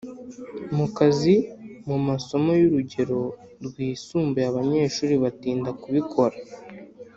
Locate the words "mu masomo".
1.87-2.49